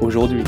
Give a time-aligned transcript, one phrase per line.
[0.00, 0.44] aujourd'hui.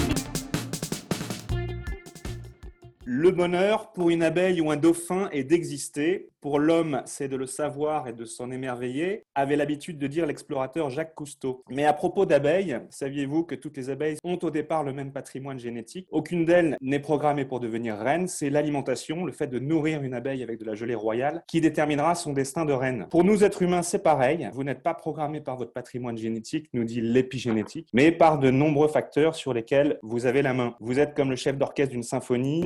[3.20, 6.28] Le bonheur pour une abeille ou un dauphin est d'exister.
[6.40, 10.88] Pour l'homme, c'est de le savoir et de s'en émerveiller, avait l'habitude de dire l'explorateur
[10.88, 11.64] Jacques Cousteau.
[11.68, 15.58] Mais à propos d'abeilles, saviez-vous que toutes les abeilles ont au départ le même patrimoine
[15.58, 16.06] génétique?
[16.12, 20.44] Aucune d'elles n'est programmée pour devenir reine, c'est l'alimentation, le fait de nourrir une abeille
[20.44, 23.08] avec de la gelée royale, qui déterminera son destin de reine.
[23.10, 26.84] Pour nous êtres humains, c'est pareil, vous n'êtes pas programmé par votre patrimoine génétique, nous
[26.84, 30.76] dit l'épigénétique, mais par de nombreux facteurs sur lesquels vous avez la main.
[30.78, 32.62] Vous êtes comme le chef d'orchestre d'une symphonie,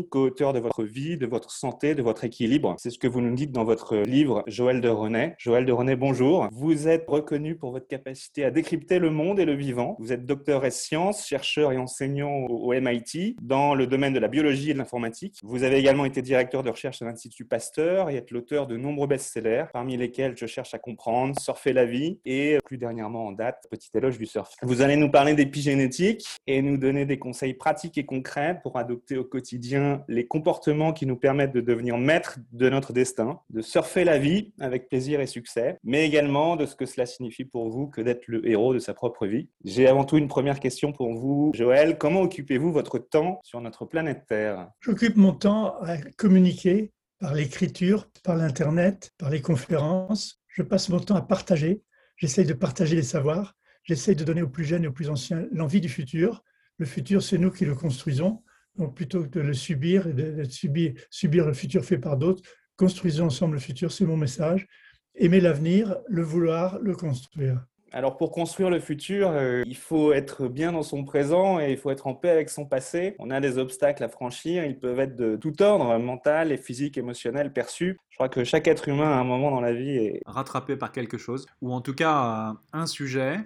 [0.50, 2.74] de votre vie, de votre santé, de votre équilibre.
[2.78, 5.34] C'est ce que vous nous dites dans votre livre Joël de René.
[5.38, 6.48] Joël de René, bonjour.
[6.50, 9.96] Vous êtes reconnu pour votre capacité à décrypter le monde et le vivant.
[10.00, 14.26] Vous êtes docteur en sciences, chercheur et enseignant au MIT dans le domaine de la
[14.26, 15.38] biologie et de l'informatique.
[15.44, 19.06] Vous avez également été directeur de recherche à l'Institut Pasteur et êtes l'auteur de nombreux
[19.06, 23.68] best-sellers, parmi lesquels Je cherche à comprendre, Surfer la vie et plus dernièrement en date,
[23.70, 24.50] Petit éloge du surf.
[24.62, 29.16] Vous allez nous parler d'épigénétique et nous donner des conseils pratiques et concrets pour adopter
[29.16, 34.02] au quotidien les comportements qui nous permettent de devenir maîtres de notre destin, de surfer
[34.02, 37.86] la vie avec plaisir et succès, mais également de ce que cela signifie pour vous
[37.88, 39.50] que d'être le héros de sa propre vie.
[39.66, 41.98] J'ai avant tout une première question pour vous, Joël.
[41.98, 44.70] Comment occupez-vous votre temps sur notre planète Terre?
[44.80, 50.40] J'occupe mon temps à communiquer par l'écriture, par l'Internet, par les conférences.
[50.48, 51.82] Je passe mon temps à partager.
[52.16, 53.54] J'essaye de partager les savoirs.
[53.84, 56.42] J'essaye de donner aux plus jeunes et aux plus anciens l'envie du futur.
[56.78, 58.42] Le futur, c'est nous qui le construisons.
[58.76, 62.42] Donc plutôt que de le subir et de subir, subir le futur fait par d'autres,
[62.76, 64.66] Construisons ensemble le futur, c'est mon message.
[65.14, 67.64] Aimer l'avenir, le vouloir, le construire.
[67.92, 71.76] Alors pour construire le futur, euh, il faut être bien dans son présent et il
[71.76, 73.14] faut être en paix avec son passé.
[73.18, 76.96] On a des obstacles à franchir, ils peuvent être de tout ordre, mental et physique,
[76.96, 78.00] émotionnel, perçu.
[78.08, 80.90] Je crois que chaque être humain à un moment dans la vie est rattrapé par
[80.90, 83.36] quelque chose, ou en tout cas euh, un sujet.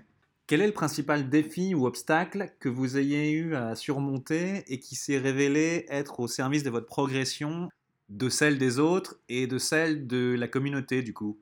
[0.48, 4.94] Quel est le principal défi ou obstacle que vous ayez eu à surmonter et qui
[4.94, 7.68] s'est révélé être au service de votre progression
[8.10, 11.40] de celle des autres et de celle de la communauté, du coup?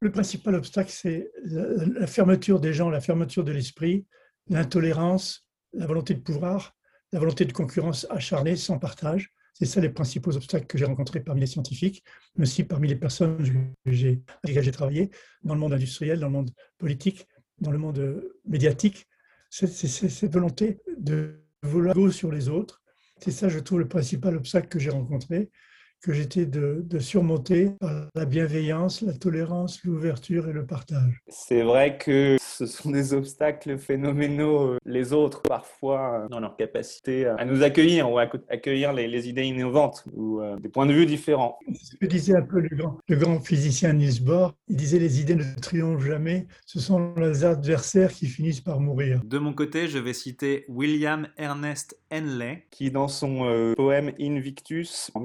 [0.00, 4.06] Le principal obstacle, c'est la, fermeture des gens, la fermeture de l'esprit,
[4.48, 6.74] l'intolérance, la volonté de pouvoir,
[7.12, 9.32] la volonté de concurrence acharnée, sans partage.
[9.52, 12.02] C'est ça les principaux obstacles que j'ai rencontrés parmi les scientifiques,
[12.34, 13.36] mais aussi parmi les personnes
[13.86, 15.10] avec lesquelles j'ai travaillé,
[15.44, 17.28] dans le monde industriel, dans le monde politique,
[17.62, 19.06] dans le monde médiatique.
[19.48, 22.82] C'est, cette volonté de vouloir go sur les autres.
[23.18, 25.50] C'est ça, je trouve, le principal obstacle que j'ai rencontré
[26.02, 31.22] que j'étais de, surmonter par la bienveillance, la tolérance, l'ouverture et le partage.
[31.28, 36.56] C'est vrai que ce sont des obstacles phénoménaux, euh, les autres, parfois, euh, dans leur
[36.56, 40.92] capacité à nous accueillir ou à accueillir les, idées innovantes ou euh, des points de
[40.92, 41.58] vue différents.
[41.82, 45.20] Ce que disait un peu le grand, le grand physicien Niels Bohr, il disait les
[45.20, 49.20] idées ne triomphent jamais, ce sont les adversaires qui finissent par mourir.
[49.24, 55.20] De mon côté, je vais citer William Ernest Henley, qui dans son poème Invictus en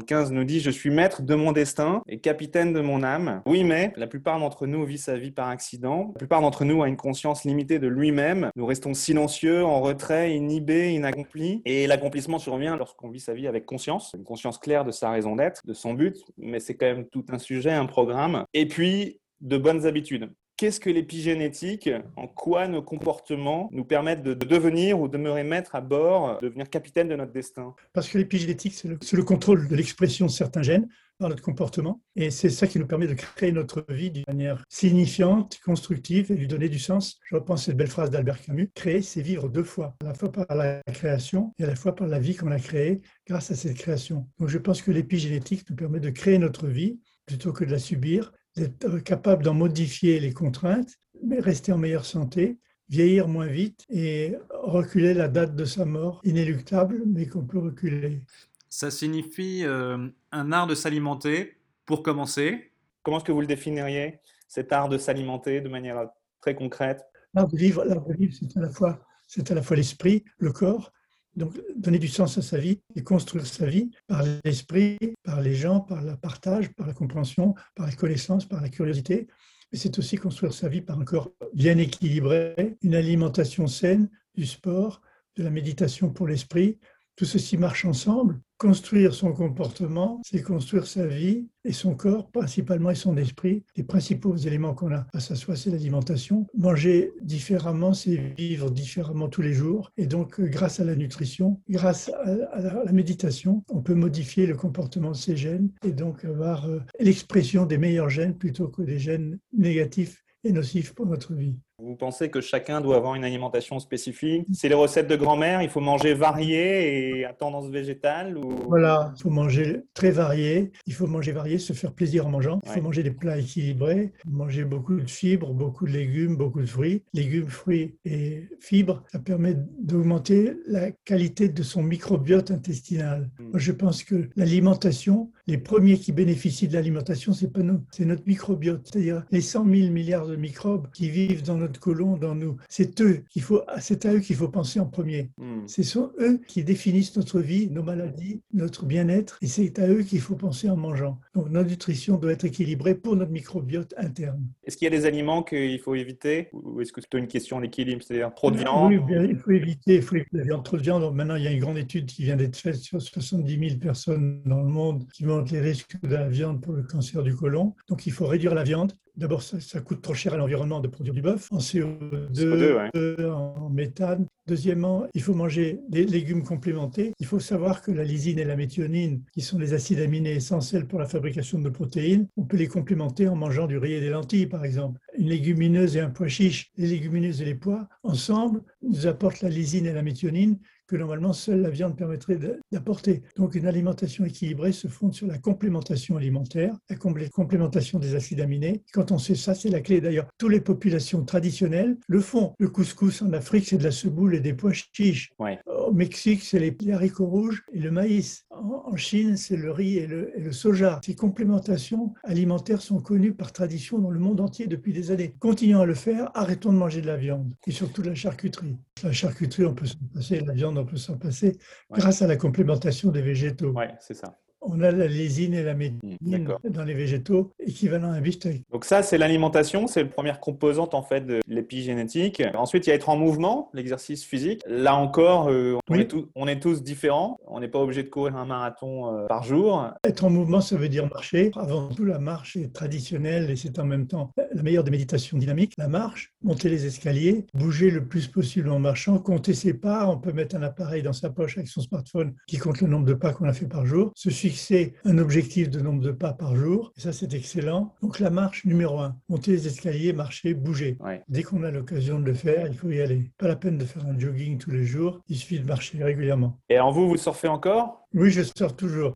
[0.00, 3.42] 1860 nous dit Je suis maître de mon destin et capitaine de mon âme.
[3.46, 6.10] Oui, mais la plupart d'entre nous vit sa vie par accident.
[6.14, 8.50] La plupart d'entre nous a une conscience limitée de lui-même.
[8.56, 11.62] Nous restons silencieux, en retrait, inhibés, inaccomplis.
[11.64, 15.36] Et l'accomplissement survient lorsqu'on vit sa vie avec conscience, une conscience claire de sa raison
[15.36, 16.24] d'être, de son but.
[16.38, 18.44] Mais c'est quand même tout un sujet, un programme.
[18.54, 20.30] Et puis, de bonnes habitudes.
[20.60, 21.88] Qu'est-ce que l'épigénétique?
[22.16, 27.08] En quoi nos comportements nous permettent de devenir ou demeurer maître à bord, devenir capitaine
[27.08, 27.74] de notre destin?
[27.94, 30.86] Parce que l'épigénétique, c'est le, contrôle de l'expression de certains gènes
[31.18, 32.02] par notre comportement.
[32.14, 36.34] Et c'est ça qui nous permet de créer notre vie d'une manière signifiante, constructive et
[36.34, 37.18] lui donner du sens.
[37.24, 40.30] Je reprends cette belle phrase d'Albert Camus créer, c'est vivre deux fois, à la fois
[40.30, 43.54] par la création et à la fois par la vie qu'on a créée grâce à
[43.54, 44.28] cette création.
[44.38, 47.78] Donc je pense que l'épigénétique nous permet de créer notre vie plutôt que de la
[47.78, 52.58] subir d'être capable d'en modifier les contraintes, mais rester en meilleure santé,
[52.88, 58.22] vieillir moins vite et reculer la date de sa mort, inéluctable, mais qu'on peut reculer.
[58.68, 61.60] Ça signifie euh, un art de s'alimenter,
[61.90, 62.72] pour commencer.
[63.02, 66.08] Comment est-ce que vous le définiriez, cet art de s'alimenter de manière
[66.40, 67.04] très concrète?
[67.34, 67.84] L'art de vivre,
[68.30, 70.92] c'est à la fois, c'est à la fois l'esprit, le corps,
[71.36, 75.54] donc, donner du sens à sa vie et construire sa vie par l'esprit, par les
[75.54, 79.28] gens, par le partage, par la compréhension, par la connaissance, par la curiosité.
[79.72, 84.46] Mais c'est aussi construire sa vie par un corps bien équilibré, une alimentation saine, du
[84.46, 85.00] sport,
[85.36, 86.78] de la méditation pour l'esprit.
[87.16, 88.40] Tout ceci marche ensemble.
[88.60, 93.64] Construire son comportement, c'est construire sa vie et son corps, principalement, et son esprit.
[93.74, 96.46] Les principaux éléments qu'on a à soi, c'est l'alimentation.
[96.54, 99.90] Manger différemment, c'est vivre différemment tous les jours.
[99.96, 102.10] Et donc, grâce à la nutrition, grâce
[102.52, 106.80] à la méditation, on peut modifier le comportement de ces gènes et donc avoir euh,
[106.98, 111.56] l'expression des meilleurs gènes plutôt que des gènes négatifs et nocifs pour notre vie.
[111.82, 114.44] Vous pensez que chacun doit avoir une alimentation spécifique?
[114.52, 118.50] C'est les recettes de grand-mère, il faut manger varié et à tendance végétale ou...
[118.68, 122.60] Voilà, il faut manger très varié, il faut manger varié, se faire plaisir en mangeant,
[122.66, 126.66] il faut manger des plats équilibrés, manger beaucoup de fibres, beaucoup de légumes, beaucoup de
[126.66, 127.02] fruits.
[127.14, 133.30] Légumes, fruits et fibres, ça permet d'augmenter la qualité de son microbiote intestinal.
[133.38, 133.50] Hmm.
[133.50, 138.04] Moi, je pense que l'alimentation, les premiers qui bénéficient de l'alimentation, c'est pas nous, c'est
[138.04, 142.34] notre microbiote, c'est-à-dire les 100 000 milliards de microbes qui vivent dans notre colon dans
[142.34, 142.56] nous.
[142.68, 145.30] C'est eux qu'il faut, c'est à eux qu'il faut penser en premier.
[145.38, 145.66] Hmm.
[145.66, 150.02] Ce sont eux qui définissent notre vie, nos maladies, notre bien-être, et c'est à eux
[150.02, 151.18] qu'il faut penser en mangeant.
[151.34, 154.46] Donc notre nutrition doit être équilibrée pour notre microbiote interne.
[154.64, 157.60] Est-ce qu'il y a des aliments qu'il faut éviter, ou est-ce que c'est une question
[157.60, 160.76] d'équilibre, c'est-à-dire trop de viande Oui, il faut éviter, il faut éviter la viande, trop
[160.76, 161.14] de viande.
[161.14, 164.42] maintenant, il y a une grande étude qui vient d'être faite sur 70 000 personnes
[164.44, 167.74] dans le monde qui montrent les risques de la viande pour le cancer du côlon.
[167.88, 168.92] Donc il faut réduire la viande.
[169.16, 174.26] D'abord, ça, coûte trop cher à l'environnement de produire du bœuf, en CO2, en méthane.
[174.46, 177.12] Deuxièmement, il faut manger des légumes complémentés.
[177.20, 180.86] Il faut savoir que la lysine et la méthionine, qui sont des acides aminés essentiels
[180.86, 184.10] pour la fabrication de protéines, on peut les complémenter en mangeant du riz et des
[184.10, 184.98] lentilles, par exemple.
[185.16, 189.50] Une légumineuse et un pois chiche, les légumineuses et les pois, ensemble, nous apportent la
[189.50, 190.58] lysine et la méthionine
[190.90, 192.36] que normalement seule la viande permettrait
[192.72, 193.22] d'apporter.
[193.36, 198.82] Donc une alimentation équilibrée se fonde sur la complémentation alimentaire, la complémentation des acides aminés.
[198.92, 200.00] Quand on sait ça, c'est la clé.
[200.00, 202.54] D'ailleurs, toutes les populations traditionnelles le font.
[202.58, 205.30] Le couscous en Afrique, c'est de la semoule et des pois chiches.
[205.66, 208.44] Au Mexique, c'est les haricots rouges et le maïs.
[208.62, 211.00] En Chine, c'est le riz et le, et le soja.
[211.04, 215.34] Ces complémentations alimentaires sont connues par tradition dans le monde entier depuis des années.
[215.38, 218.76] Continuons à le faire, arrêtons de manger de la viande et surtout de la charcuterie.
[219.02, 221.58] La charcuterie, on peut s'en passer, la viande, on peut s'en passer,
[221.90, 223.72] grâce à la complémentation des végétaux.
[223.74, 228.16] Oui, c'est ça on a la lésine et la médine dans les végétaux, équivalent à
[228.16, 228.62] un bistec.
[228.72, 232.42] Donc ça, c'est l'alimentation, c'est la première composante en fait de l'épigénétique.
[232.54, 234.62] Ensuite, il y a être en mouvement, l'exercice physique.
[234.66, 237.38] Là encore, euh, on, est on, est tous différents.
[237.46, 239.90] On n'est pas obligé de courir un marathon euh, par jour.
[240.04, 241.50] Être en mouvement, ça veut dire marcher.
[241.56, 245.38] Avant tout, la marche est traditionnelle et c'est en même temps la meilleure des méditations
[245.38, 245.74] dynamiques.
[245.78, 250.06] La marche, monter les escaliers, bouger le plus possible en marchant, compter ses pas.
[250.08, 253.06] On peut mettre un appareil dans sa poche avec son smartphone qui compte le nombre
[253.06, 254.12] de pas qu'on a fait par jour.
[254.50, 256.92] Fixer un objectif de nombre de pas par jour.
[256.96, 257.94] Et ça, c'est excellent.
[258.02, 260.98] Donc la marche numéro un, monter les escaliers, marcher, bouger.
[261.28, 263.30] Dès qu'on a l'occasion de le faire, il faut y aller.
[263.38, 266.58] Pas la peine de faire un jogging tous les jours, il suffit de marcher régulièrement.
[266.68, 267.99] Et en vous, vous surfez encore?
[268.14, 269.14] Oui, je surfe toujours.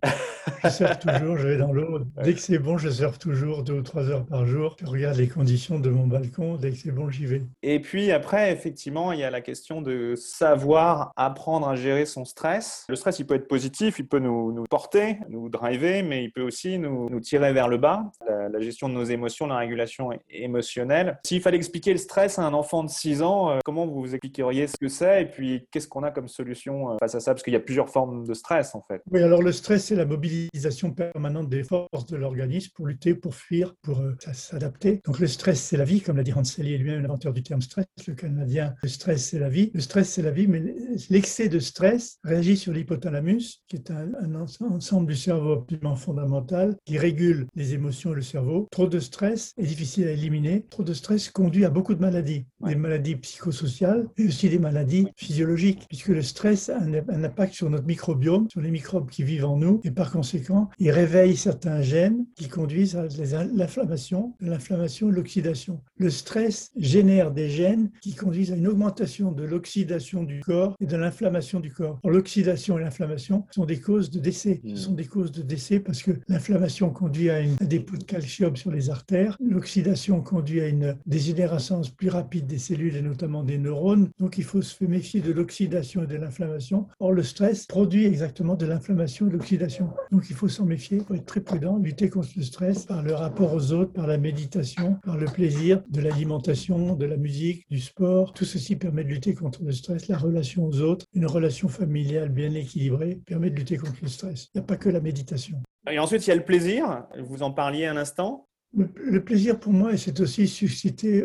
[0.62, 2.00] Je surfe toujours, je vais dans l'eau.
[2.22, 4.76] Dès que c'est bon, je surfe toujours deux ou trois heures par jour.
[4.80, 6.56] Je regarde les conditions de mon balcon.
[6.56, 7.42] Dès que c'est bon, j'y vais.
[7.62, 12.24] Et puis après, effectivement, il y a la question de savoir apprendre à gérer son
[12.24, 12.84] stress.
[12.88, 16.30] Le stress, il peut être positif, il peut nous, nous porter, nous driver, mais il
[16.30, 18.10] peut aussi nous, nous tirer vers le bas.
[18.26, 21.18] La, la, gestion de nos émotions, la régulation émotionnelle.
[21.24, 24.66] S'il fallait expliquer le stress à un enfant de 6 ans, euh, comment vous expliqueriez
[24.66, 27.32] ce que c'est et puis qu'est-ce qu'on a comme solution euh, face à ça?
[27.32, 30.06] Parce qu'il y a plusieurs formes de stress en oui, alors le stress, c'est la
[30.06, 35.00] mobilisation permanente des forces de l'organisme pour lutter, pour fuir, pour euh, s'adapter.
[35.04, 37.86] Donc le stress, c'est la vie, comme l'a dit Rancelli lui-même, l'inventeur du terme stress,
[38.06, 38.74] le Canadien.
[38.82, 39.70] Le stress, c'est la vie.
[39.74, 40.62] Le stress, c'est la vie, mais
[41.10, 46.98] l'excès de stress réagit sur l'hypothalamus, qui est un, ensemble du cerveau absolument fondamental, qui
[46.98, 48.68] régule les émotions et le cerveau.
[48.70, 50.66] Trop de stress est difficile à éliminer.
[50.68, 55.06] Trop de stress conduit à beaucoup de maladies, des maladies psychosociales, et aussi des maladies
[55.16, 59.22] physiologiques, puisque le stress a un, un impact sur notre microbiome, sur les microbes qui
[59.22, 63.06] vivent en nous et par conséquent, il réveille certains gènes qui conduisent à
[63.54, 65.80] l'inflammation, l'inflammation et l'oxydation.
[65.96, 70.86] Le stress génère des gènes qui conduisent à une augmentation de l'oxydation du corps et
[70.86, 72.00] de l'inflammation du corps.
[72.04, 74.60] L'oxydation et l'inflammation sont des causes de décès.
[74.68, 78.56] Ce sont des causes de décès parce que l'inflammation conduit à un dépôt de calcium
[78.56, 83.58] sur les artères, l'oxydation conduit à une dégénérescence plus rapide des cellules et notamment des
[83.58, 84.10] neurones.
[84.18, 86.88] Donc il faut se méfier de l'oxydation et de l'inflammation.
[86.98, 89.90] Or le stress produit exactement de l'inflammation et de l'oxydation.
[90.10, 93.02] Donc il faut s'en méfier, il faut être très prudent, lutter contre le stress par
[93.02, 97.64] le rapport aux autres, par la méditation, par le plaisir, de l'alimentation, de la musique,
[97.70, 98.32] du sport.
[98.32, 102.28] Tout ceci permet de lutter contre le stress, la relation aux autres, une relation familiale
[102.28, 104.48] bien équilibrée permet de lutter contre le stress.
[104.54, 105.62] Il n'y a pas que la méditation.
[105.90, 107.04] Et ensuite, il y a le plaisir.
[107.18, 108.48] Vous en parliez un instant.
[108.76, 111.24] Le, plaisir pour moi, c'est aussi susciter,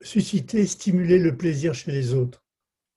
[0.00, 2.42] susciter, stimuler le plaisir chez les autres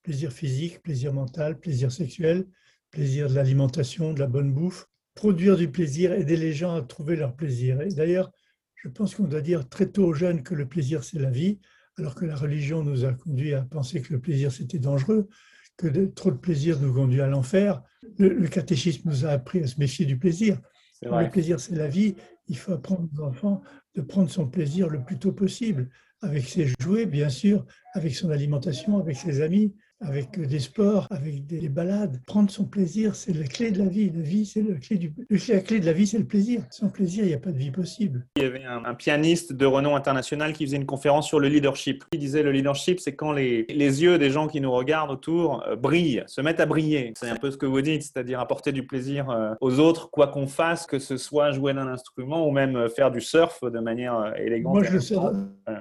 [0.04, 2.48] plaisir physique, plaisir mental, plaisir sexuel,
[2.92, 7.16] plaisir de l'alimentation, de la bonne bouffe, produire du plaisir, aider les gens à trouver
[7.16, 7.82] leur plaisir.
[7.82, 8.32] Et d'ailleurs,
[8.76, 11.60] je pense qu'on doit dire très tôt aux jeunes que le plaisir, c'est la vie,
[11.98, 15.28] alors que la religion nous a conduit à penser que le plaisir, c'était dangereux,
[15.76, 17.82] que trop de plaisir nous conduit à l'enfer.
[18.18, 20.60] Le, catéchisme nous a appris à se méfier du plaisir.
[21.02, 22.16] Le plaisir, c'est la vie.
[22.48, 23.62] Il faut apprendre aux enfants
[23.96, 25.90] de prendre son plaisir le plus tôt possible,
[26.22, 31.46] avec ses jouets, bien sûr, avec son alimentation, avec ses amis, avec des sports, avec
[31.46, 32.22] des balades.
[32.26, 34.12] Prendre son plaisir, c'est la clé de la vie.
[34.16, 36.62] La vie, c'est la clé du, la clé de la vie, c'est le plaisir.
[36.70, 38.26] Sans plaisir, il n'y a pas de vie possible.
[38.38, 42.04] Il y avait un, pianiste de renom international qui faisait une conférence sur le leadership.
[42.14, 45.64] Il disait le leadership, c'est quand les, les, yeux des gens qui nous regardent autour
[45.68, 47.14] euh, brillent, se mettent à briller.
[47.18, 50.28] C'est un peu ce que vous dites, c'est-à-dire apporter du plaisir euh, aux autres, quoi
[50.28, 53.80] qu'on fasse, que ce soit jouer d'un instrument ou même euh, faire du surf de
[53.80, 54.74] manière élégante.
[54.74, 55.34] Moi, je le, sens,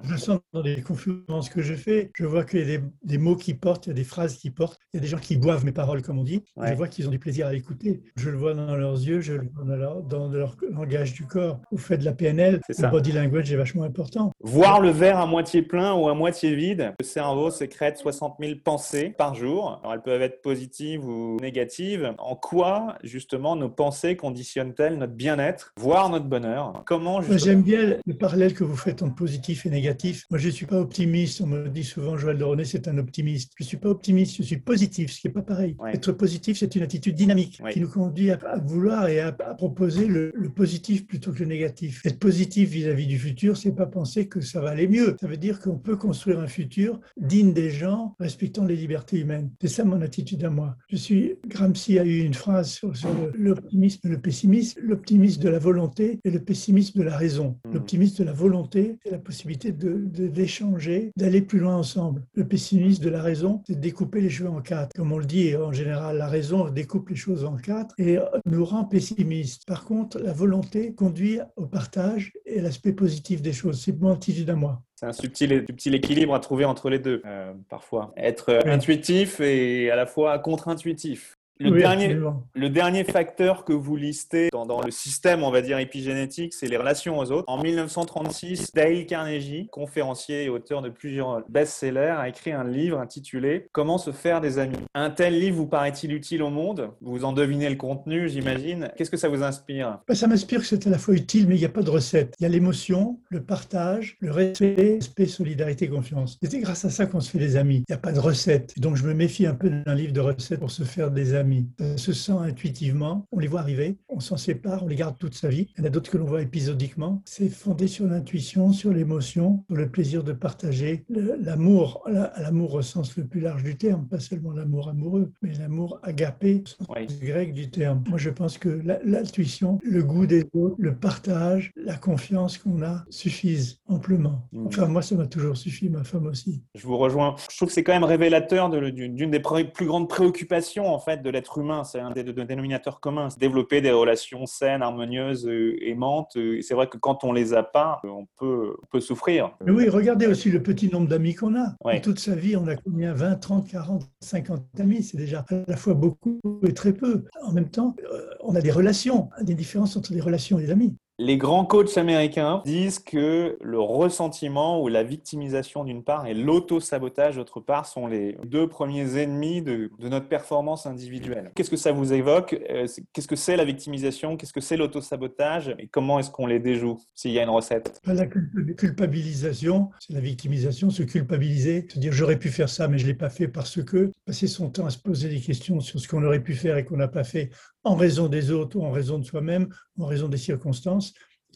[0.02, 2.10] je sens dans les conférences que je fais.
[2.14, 4.36] Je vois qu'il y a des, des mots qui portent, il y a des phrases
[4.36, 4.78] qui portent.
[4.92, 6.42] Il y a des gens qui boivent mes paroles, comme on dit.
[6.60, 8.02] Je vois qu'ils ont du plaisir à écouter.
[8.16, 11.24] Je le vois dans leurs yeux, je le vois dans leur, dans leur langage du
[11.24, 11.60] corps.
[11.70, 14.32] Vous faites de la PNL, le body language est vachement important.
[14.40, 16.94] Voir le verre à moitié plein ou à moitié vide.
[16.98, 19.80] Le cerveau sécrète 60 000 pensées par jour.
[19.82, 22.14] Alors, elles peuvent être positives ou négatives.
[22.18, 26.82] En quoi, justement, nos pensées conditionnent-elles notre bien-être, voire notre bonheur?
[26.86, 30.24] Comment J'aime bien le parallèle que vous faites entre positif et négatif.
[30.30, 31.40] Moi, je ne suis pas optimiste.
[31.40, 33.52] On me dit souvent, Joël René, c'est un optimiste.
[33.58, 35.76] Je ne suis pas optimiste je suis positif, ce qui n'est pas pareil.
[35.92, 40.32] Être positif, c'est une attitude dynamique qui nous conduit à, vouloir et à, proposer le,
[40.54, 42.04] positif plutôt que le négatif.
[42.04, 45.16] Être positif vis-à-vis du futur, c'est pas penser que ça va aller mieux.
[45.20, 49.50] Ça veut dire qu'on peut construire un futur digne des gens, respectant les libertés humaines.
[49.60, 50.76] C'est ça mon attitude à moi.
[50.88, 52.92] Je suis, Gramsci a eu une phrase sur,
[53.34, 57.58] l'optimisme et le pessimisme, l'optimisme de la volonté et le pessimisme de la raison.
[57.64, 57.74] Hmm.
[57.74, 62.24] L'optimisme de la volonté, c'est la possibilité d'échanger, de, d'aller plus loin ensemble.
[62.34, 64.92] Le pessimisme de la raison, c'est de découper les choses en quatre.
[64.94, 68.64] Comme on le dit en général, la raison découpe les choses en quatre et nous
[68.64, 69.64] rend pessimistes.
[69.66, 73.80] Par contre, la volonté conduit au partage et l'aspect positif des choses.
[73.80, 74.82] C'est mon attitude à moi.
[74.96, 78.12] C'est un subtil, subtil, équilibre à trouver entre les deux, euh, parfois.
[78.18, 81.37] Être intuitif et à la fois contre-intuitif.
[81.60, 82.16] Le, dernier,
[82.54, 86.68] le dernier facteur que vous listez dans, dans, le système, on va dire, épigénétique, c'est
[86.68, 87.44] les relations aux autres.
[87.48, 93.68] En 1936, Dale Carnegie, conférencier et auteur de plusieurs best-sellers, a écrit un livre intitulé
[93.72, 94.78] Comment se faire des amis.
[94.94, 96.90] Un tel livre vous paraît-il utile au monde?
[97.00, 98.90] Vous en devinez le contenu, j'imagine.
[98.96, 99.98] Qu'est-ce que ça vous inspire?
[100.06, 101.90] Bah, Ça m'inspire que c'est à la fois utile, mais il n'y a pas de
[101.90, 102.34] recette.
[102.38, 106.38] Il y a l'émotion, le partage, le respect, respect, solidarité, confiance.
[106.42, 107.84] C'est grâce à ça qu'on se fait des amis.
[107.88, 108.78] Il n'y a pas de recette.
[108.78, 111.47] Donc je me méfie un peu d'un livre de recettes pour se faire des amis
[111.96, 115.48] se sent intuitivement, on les voit arriver, on s'en sépare, on les garde toute sa
[115.48, 115.68] vie.
[115.76, 117.22] Il y en a d'autres que l'on voit épisodiquement.
[117.24, 121.04] C'est fondé sur l'intuition, sur l'émotion, sur le plaisir de partager.
[121.08, 125.98] L'amour, l'amour au sens le plus large du terme, pas seulement l'amour amoureux, mais l'amour
[126.02, 128.04] agapé, au sens grec du terme.
[128.08, 133.04] Moi, je pense que l'intuition, le goût des autres, le partage, la confiance qu'on a
[133.10, 134.48] suffisent amplement.
[134.52, 134.66] Mm.
[134.66, 136.62] Enfin, moi, ça m'a toujours suffi, ma femme aussi.
[136.74, 137.36] Je vous rejoins.
[137.50, 141.30] Je trouve que c'est quand même révélateur d'une des plus grandes préoccupations, en fait, de
[141.38, 141.84] l'être humain.
[141.84, 143.28] C'est un des, dénominateurs communs.
[143.38, 146.36] Développer des relations saines, harmonieuses, euh, aimantes.
[146.36, 149.56] Euh, c'est vrai que quand on les a pas, on peut, peut souffrir.
[149.64, 151.74] Mais oui, regardez aussi le petit nombre d'amis qu'on a.
[152.00, 153.12] toute sa vie, on a combien?
[153.12, 155.02] 20, 30, 40, 50 amis.
[155.02, 157.24] C'est déjà à la fois beaucoup et très peu.
[157.44, 160.70] En même temps, euh, on a des relations, des différences entre les relations et les
[160.70, 160.96] amis.
[161.20, 167.34] Les grands coachs américains disent que le ressentiment ou la victimisation d'une part et l'auto-sabotage
[167.34, 171.50] d'autre part sont les deux premiers ennemis de, notre performance individuelle.
[171.56, 172.56] Qu'est-ce que ça vous évoque?
[172.70, 174.36] Euh, Qu'est-ce que c'est la victimisation?
[174.36, 175.74] Qu'est-ce que c'est l'auto-sabotage?
[175.80, 178.00] Et comment est-ce qu'on les déjoue s'il y a une recette?
[178.06, 183.02] La culpabilisation, c'est la victimisation, se culpabiliser, se dire j'aurais pu faire ça mais je
[183.02, 185.98] ne l'ai pas fait parce que passer son temps à se poser des questions sur
[185.98, 187.50] ce qu'on aurait pu faire et qu'on n'a pas fait
[187.82, 191.07] en raison des autres ou en raison de soi-même en raison des circonstances,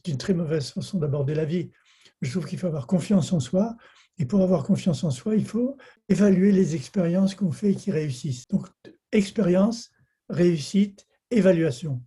[0.05, 1.71] c'est une très mauvaise façon d'aborder la vie.
[2.21, 3.77] Je trouve qu'il faut avoir confiance en soi.
[4.19, 5.77] Et pour avoir confiance en soi, il faut
[6.09, 8.47] évaluer les expériences qu'on fait et qui réussissent.
[8.49, 8.69] Donc,
[9.11, 9.91] expérience,
[10.29, 12.03] réussite, évaluation.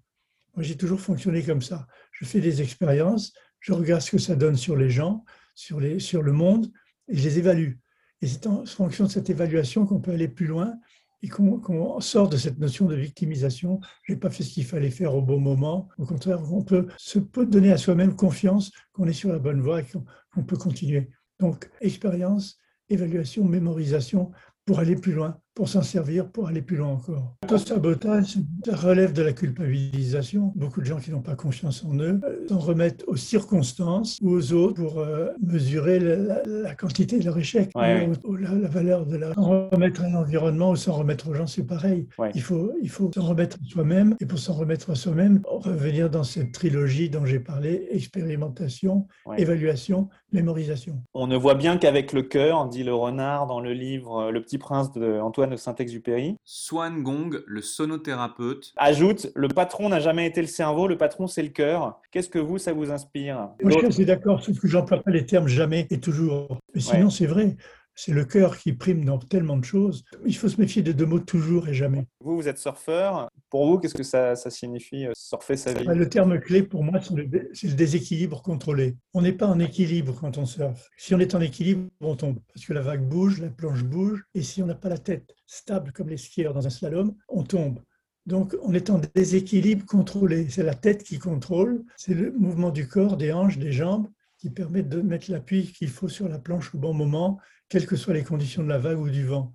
[0.56, 1.88] Moi, j'ai toujours fonctionné comme ça.
[2.12, 5.25] Je fais des expériences, je regarde ce que ça donne sur les gens,
[5.56, 6.72] sur, sur le monde,
[7.08, 7.74] et je les évalue.
[8.22, 10.78] Et c'est en fonction de cette évaluation qu'on peut aller plus loin
[11.22, 13.79] et qu'on sort de cette notion de victimisation.
[14.03, 15.88] Je n'ai pas fait ce qu'il fallait faire au bon moment.
[15.98, 19.81] Au contraire, on peut se donner à soi-même confiance qu'on est sur la bonne voie
[19.81, 21.10] et qu'on peut continuer.
[21.39, 22.57] Donc, expérience,
[22.89, 24.31] évaluation, mémorisation,
[24.65, 27.33] pour aller plus loin pour s'en servir, pour aller plus loin encore.
[27.43, 28.35] L'auto-sabotage,
[28.65, 30.51] ça relève de la culpabilisation.
[30.53, 34.31] Beaucoup de gens qui n'ont pas confiance en eux euh, s'en remettent aux circonstances ou
[34.31, 39.33] aux autres pour euh, mesurer la, quantité de leur échec ou, la, valeur de leur...
[39.33, 42.09] S'en remettre à l'environnement ou s'en remettre aux gens, c'est pareil.
[42.33, 46.09] Il faut il faut s'en remettre à soi-même et pour s'en remettre à soi-même, revenir
[46.09, 49.07] dans cette trilogie dont j'ai parlé, expérimentation,
[49.38, 51.01] évaluation, mémorisation.
[51.13, 54.57] On ne voit bien qu'avec le cœur, dit le renard dans le livre Le Petit
[54.57, 56.38] Prince de Antoine de Saint-Exupéry.
[56.44, 58.74] Swan Gong, le sonothérapeute.
[58.78, 62.00] Ajoute, le patron n'a jamais été le cerveau, le patron c'est le cœur.
[62.12, 63.50] Qu'est-ce que vous, ça vous inspire?
[63.62, 66.60] Moi je suis d'accord, sauf que j'emploie pas les termes jamais et toujours.
[66.74, 67.56] Mais sinon c'est vrai.
[67.96, 70.04] C'est le cœur qui prime dans tellement de choses.
[70.25, 72.06] Il faut se méfier des deux mots toujours et jamais.
[72.20, 73.30] Vous, vous êtes surfeur.
[73.50, 75.86] Pour vous, qu'est-ce que ça, signifie, euh, surfer sa vie?
[75.86, 78.98] Le terme clé pour moi, c'est le déséquilibre contrôlé.
[79.14, 80.90] On n'est pas en équilibre quand on surfe.
[80.98, 82.40] Si on est en équilibre, on tombe.
[82.54, 84.24] Parce que la vague bouge, la planche bouge.
[84.34, 87.44] Et si on n'a pas la tête stable comme les skieurs dans un slalom, on
[87.44, 87.80] tombe.
[88.25, 90.50] Donc, on est en déséquilibre contrôlé.
[90.50, 94.50] C'est la tête qui contrôle, c'est le mouvement du corps, des hanches, des jambes qui
[94.50, 98.13] permet de mettre l'appui qu'il faut sur la planche au bon moment quelles que soient
[98.13, 99.51] les conditions de la vague ou du vent.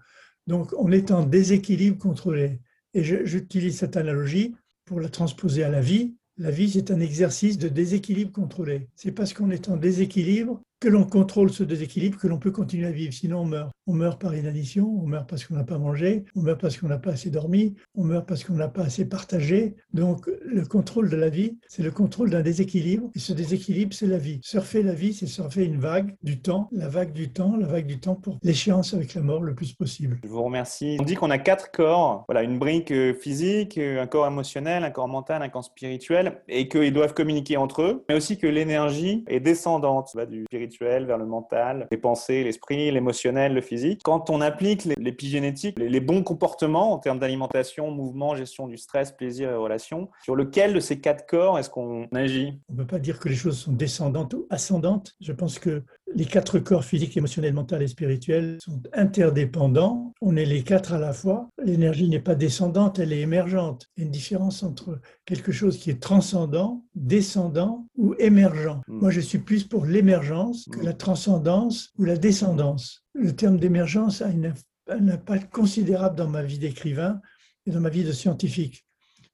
[0.46, 2.60] Donc, on est en déséquilibre contrôlé.
[2.94, 6.16] Et j'utilise cette analogie pour la transposer à la vie.
[6.36, 8.88] La vie, c'est un exercice de déséquilibre contrôlé.
[8.96, 12.86] C'est parce qu'on est en déséquilibre que l'on contrôle ce déséquilibre, que l'on peut continuer
[12.86, 13.12] à vivre.
[13.12, 13.70] Sinon, on meurt.
[13.86, 16.86] On meurt par inaddition, on meurt parce qu'on n'a pas mangé, on meurt parce qu'on
[16.86, 19.74] n'a pas assez dormi, on meurt parce qu'on n'a pas assez partagé.
[19.92, 23.10] Donc, le contrôle de la vie, c'est le contrôle d'un déséquilibre.
[23.14, 24.38] Et ce déséquilibre, c'est la vie.
[24.42, 27.86] Surfer la vie, c'est surfer une vague du temps, la vague du temps, la vague
[27.86, 30.18] du temps pour l'échéance avec la mort le plus possible.
[30.22, 30.96] Je vous remercie.
[31.00, 32.24] On dit qu'on a quatre corps.
[32.28, 36.92] Voilà, une brique physique, un corps émotionnel, un corps mental, un corps spirituel, et qu'ils
[36.92, 41.86] doivent communiquer entre eux, mais aussi que l'énergie est descendante du spirituel vers le mental,
[41.90, 44.00] les pensées, l'esprit, l'émotionnel, le physique.
[44.04, 49.12] Quand on applique l'épigénétique, les, les bons comportements en termes d'alimentation, mouvement, gestion du stress,
[49.12, 52.60] plaisir et relations, sur lequel de ces quatre corps est-ce qu'on agit?
[52.68, 55.14] On ne peut pas dire que les choses sont descendantes ou ascendantes.
[55.20, 55.82] Je pense que
[56.14, 60.12] les quatre corps physique, émotionnel, mental et spirituel sont interdépendants.
[60.20, 61.48] On est les quatre à la fois.
[61.62, 63.86] L'énergie n'est pas descendante, elle est émergente.
[63.96, 68.80] Il y a une différence entre quelque chose qui est transcendant, descendant ou émergent.
[68.88, 68.98] Hmm.
[69.00, 73.04] Moi, je suis plus pour l'émergence que la transcendance ou la descendance.
[73.14, 77.20] Le terme d'émergence a un impact considérable dans ma vie d'écrivain
[77.66, 78.84] et dans ma vie de scientifique.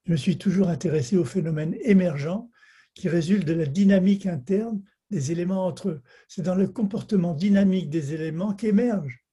[0.04, 2.50] Je me suis toujours intéressé aux phénomènes émergents
[2.94, 6.02] qui résultent de la dynamique interne des éléments entre eux.
[6.28, 9.26] C'est dans le comportement dynamique des éléments qu'émergent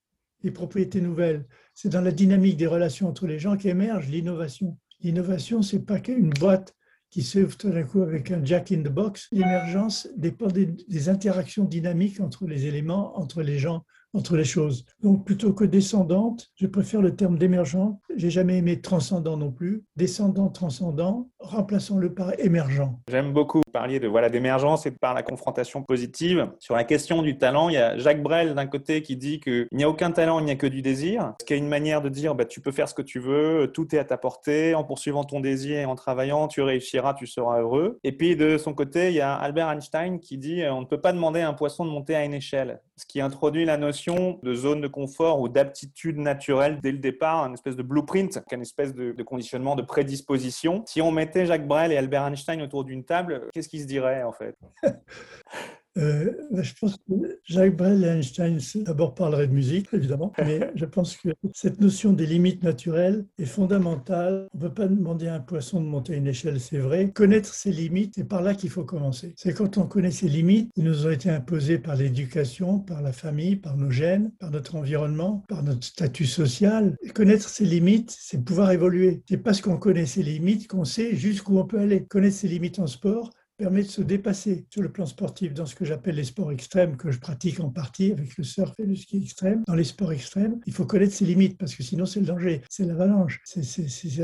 [0.43, 1.45] les propriétés nouvelles.
[1.73, 4.77] C'est dans la dynamique des relations entre les gens qu'émerge l'innovation.
[5.01, 6.75] L'innovation, c'est pas qu'une boîte
[7.09, 9.27] qui s'ouvre tout d'un coup avec un jack in the box.
[9.31, 14.85] L'émergence dépend des, interactions dynamiques entre les éléments, entre les gens, entre les choses.
[15.01, 17.99] Donc plutôt que descendante, je préfère le terme d'émergent.
[18.15, 19.83] J'ai jamais aimé transcendant non plus.
[19.95, 22.93] Descendant, transcendant, remplaçons-le par émergent.
[23.09, 26.47] J'aime beaucoup parler de voilà d'émergence et de par la confrontation positive.
[26.59, 29.67] Sur la question du talent, il y a Jacques Brel d'un côté qui dit qu'il
[29.71, 31.33] n'y a aucun talent, il n'y a que du désir.
[31.41, 33.71] Ce qui est une manière de dire bah, tu peux faire ce que tu veux,
[33.73, 37.25] tout est à ta portée, en poursuivant ton désir et en travaillant, tu réussiras, tu
[37.25, 37.99] seras heureux.
[38.03, 41.01] Et puis de son côté, il y a Albert Einstein qui dit on ne peut
[41.01, 42.79] pas demander à un poisson de monter à une échelle.
[42.95, 47.43] Ce qui introduit la notion de zone de confort ou d'aptitude naturelle dès le départ,
[47.45, 50.83] une espèce de blueprint, une espèce de, conditionnement, de prédisposition.
[50.85, 54.23] Si on mettait Jacques Brel et Albert Einstein autour d'une table, qu'est-ce qu'ils se diraient
[54.23, 54.57] en fait?
[55.97, 60.85] Euh, je pense que Jacques Brel et Einstein d'abord parleraient de musique, évidemment, mais je
[60.85, 64.47] pense que cette notion des limites naturelles est fondamentale.
[64.53, 67.11] On ne peut pas demander à un poisson de monter une échelle, c'est vrai.
[67.11, 69.33] Connaître ses limites, c'est par là qu'il faut commencer.
[69.37, 73.11] C'est quand on connaît ses limites, qui nous ont été imposées par l'éducation, par la
[73.11, 76.95] famille, par nos gènes, par notre environnement, par notre statut social.
[77.13, 79.23] connaître ses limites, c'est pouvoir évoluer.
[79.29, 82.05] C'est parce qu'on connaît ses limites qu'on sait jusqu'où on peut aller.
[82.05, 83.31] Connaître ses limites en sport,
[83.63, 86.97] permet de se dépasser sur le plan sportif dans ce que j'appelle les sports extrêmes
[86.97, 89.63] que je pratique en partie avec le surf et le ski extrême.
[89.67, 92.61] Dans les sports extrêmes, il faut connaître ses limites parce que sinon c'est le danger,
[92.69, 93.63] c'est l'avalanche, c'est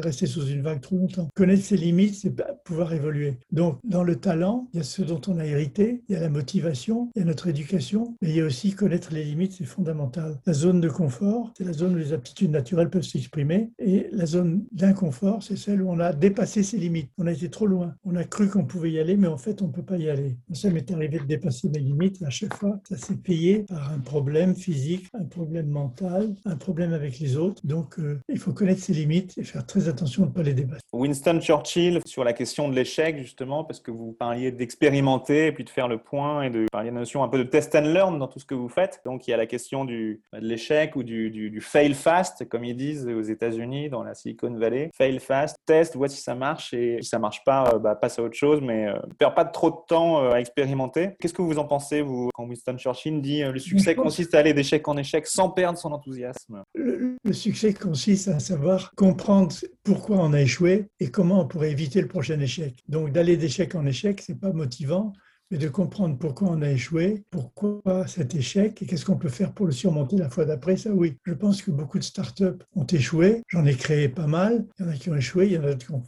[0.02, 1.30] rester sous une vague trop longtemps.
[1.36, 3.38] Connaître ses limites, c'est pouvoir évoluer.
[3.54, 6.20] Donc dans le talent, il y a ce dont on a hérité, il y a
[6.20, 9.54] la motivation, il y a notre éducation, mais il y a aussi connaître les limites,
[9.54, 10.38] c'est fondamental.
[10.48, 14.26] La zone de confort, c'est la zone où les aptitudes naturelles peuvent s'exprimer et la
[14.26, 17.10] zone d'inconfort, c'est celle où on a dépassé ses limites.
[17.18, 17.96] On a été trop loin.
[18.04, 20.10] On a cru qu'on pouvait y aller, mais en fait, on ne peut pas y
[20.10, 20.36] aller.
[20.54, 24.00] Ça m'est arrivé de dépasser mes limites à chaque fois, ça s'est payé par un
[24.00, 27.66] problème physique, un problème mental, un problème avec les autres.
[27.66, 30.54] Donc, euh, il faut connaître ses limites et faire très attention de ne pas les
[30.54, 30.82] dépasser.
[30.94, 35.64] Winston Churchill, sur la question de l'échec, justement, parce que vous parliez d'expérimenter et puis
[35.64, 37.82] de faire le point et de parler de la notion un peu de test and
[37.82, 39.02] learn dans tout ce que vous faites.
[39.06, 42.76] Donc, il y a la question du, de l'échec ou du, fail fast, comme ils
[42.76, 44.90] disent aux États-Unis, dans la Silicon Valley.
[44.96, 48.20] Fail fast, test, vois si ça marche et si ça marche pas, euh, bah, passe
[48.20, 51.16] à autre chose, mais ne euh, perd pas trop de temps à expérimenter.
[51.20, 54.54] Qu'est-ce que vous en pensez, vous, quand Winston Churchill dit le succès consiste à aller
[54.54, 56.64] d'échec en échec sans perdre son enthousiasme?
[56.76, 61.72] Le, le succès consiste à savoir comprendre pourquoi on a échoué et comment on pourrait
[61.72, 62.84] éviter le prochain échec.
[62.88, 65.14] Donc d'aller d'échec en échec, c'est pas motivant,
[65.52, 69.54] mais de comprendre pourquoi on a échoué, pourquoi cet échec et qu'est-ce qu'on peut faire
[69.54, 70.78] pour le surmonter la fois d'après.
[70.78, 71.18] Ça, oui.
[71.24, 73.42] Je pense que beaucoup de startups ont échoué.
[73.48, 74.66] J'en ai créé pas mal.
[74.80, 76.04] Il y en a qui ont échoué, il y en a qui ont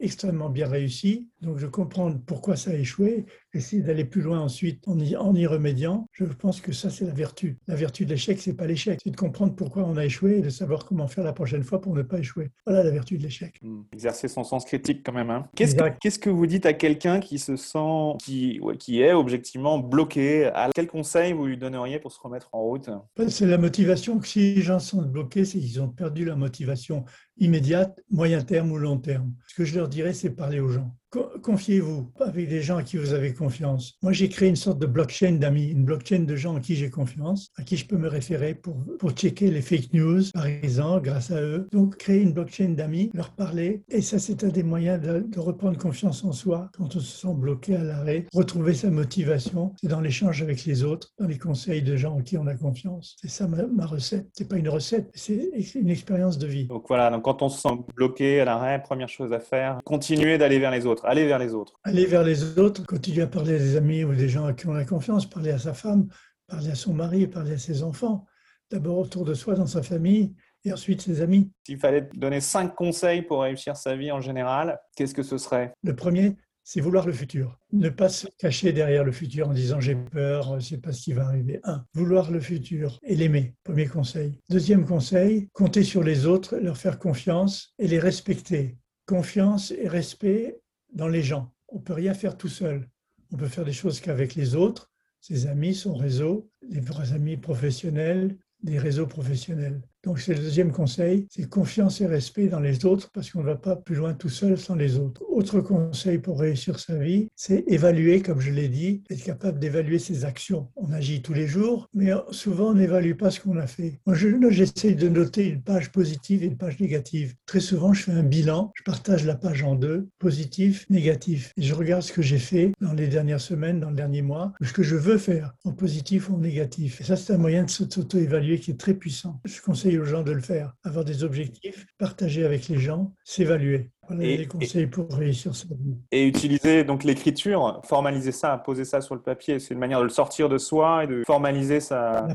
[0.00, 1.28] extrêmement bien réussi.
[1.42, 5.34] Donc, je comprends pourquoi ça a échoué essayer d'aller plus loin ensuite en y, en
[5.34, 6.06] y remédiant.
[6.12, 7.58] Je pense que ça, c'est la vertu.
[7.66, 10.42] La vertu de l'échec, c'est pas l'échec, c'est de comprendre pourquoi on a échoué et
[10.42, 12.50] de savoir comment faire la prochaine fois pour ne pas échouer.
[12.66, 13.56] Voilà la vertu de l'échec.
[13.62, 13.82] Hmm.
[13.92, 15.30] Exercer son sens critique quand même.
[15.30, 15.46] Hein.
[15.56, 19.78] Qu'est-ce, que, qu'est-ce que vous dites à quelqu'un qui se sent, qui, qui est objectivement
[19.78, 20.46] bloqué?
[20.46, 22.90] À Quel conseil vous lui donneriez pour se remettre en route?
[23.28, 24.20] C'est la motivation.
[24.22, 27.04] Si les gens sont bloqués, c'est qu'ils ont perdu la motivation
[27.38, 29.32] immédiate, moyen terme ou long terme.
[29.48, 30.94] Ce que je leur dirais, c'est parler aux gens.
[31.42, 33.94] Confiez-vous avec des gens à qui vous avez confiance.
[34.02, 36.88] Moi, j'ai créé une sorte de blockchain d'amis, une blockchain de gens en qui j'ai
[36.88, 41.06] confiance, à qui je peux me référer pour, pour checker les fake news, par exemple,
[41.06, 41.66] grâce à eux.
[41.72, 43.82] Donc, créer une blockchain d'amis, leur parler.
[43.88, 47.22] Et ça, c'est un des moyens de, de, reprendre confiance en soi quand on se
[47.22, 48.26] sent bloqué à l'arrêt.
[48.32, 52.22] Retrouver sa motivation, c'est dans l'échange avec les autres, dans les conseils de gens en
[52.22, 53.16] qui on a confiance.
[53.20, 54.28] C'est ça ma, ma recette.
[54.32, 56.66] C'est pas une recette, c'est une expérience de vie.
[56.66, 60.38] Donc voilà, donc quand on se sent bloqué à l'arrêt, première chose à faire, continuer
[60.38, 61.78] d'aller vers les autres aller vers les autres.
[61.84, 64.66] Aller vers les autres, continuer à parler à des amis ou des gens à qui
[64.66, 66.08] on a confiance, parler à sa femme,
[66.46, 68.26] parler à son mari, parler à ses enfants.
[68.70, 70.34] D'abord autour de soi, dans sa famille,
[70.64, 71.50] et ensuite ses amis.
[71.66, 75.72] S'il fallait donner cinq conseils pour réussir sa vie en général, qu'est-ce que ce serait?
[75.82, 77.58] Le premier, c'est vouloir le futur.
[77.72, 81.02] Ne pas se cacher derrière le futur en disant j'ai peur, je sais pas ce
[81.02, 81.60] qui va arriver.
[81.64, 83.54] Un, vouloir le futur et l'aimer.
[83.64, 84.38] Premier conseil.
[84.50, 88.76] Deuxième conseil, compter sur les autres, leur faire confiance et les respecter.
[89.06, 90.60] Confiance et respect
[90.92, 91.52] dans les gens.
[91.68, 92.88] On ne peut rien faire tout seul.
[93.32, 97.36] On peut faire des choses qu'avec les autres, ses amis, son réseau, les vrais amis
[97.36, 99.82] professionnels, des réseaux professionnels.
[100.04, 103.46] Donc c'est le deuxième conseil, c'est confiance et respect dans les autres parce qu'on ne
[103.46, 105.22] va pas plus loin tout seul sans les autres.
[105.28, 109.98] Autre conseil pour réussir sa vie, c'est évaluer, comme je l'ai dit, être capable d'évaluer
[109.98, 110.68] ses actions.
[110.76, 114.00] On agit tous les jours, mais souvent on n'évalue pas ce qu'on a fait.
[114.06, 117.34] Moi, j'essaye de noter une page positive et une page négative.
[117.46, 121.52] Très souvent, je fais un bilan, je partage la page en deux, positif, négatif.
[121.56, 124.52] Et je regarde ce que j'ai fait dans les dernières semaines, dans le dernier mois,
[124.62, 127.00] ce que je veux faire en positif ou en négatif.
[127.00, 129.40] Et ça, c'est un moyen de s'auto-évaluer qui est très puissant.
[129.44, 130.74] Je conseille aux gens de le faire.
[130.84, 133.90] Avoir des objectifs, partager avec les gens, s'évaluer.
[134.10, 135.66] Voilà et, les conseils pour réussir ça.
[136.10, 140.04] Et utiliser donc l'écriture, formaliser ça, poser ça sur le papier, c'est une manière de
[140.04, 142.26] le sortir de soi et de formaliser sa,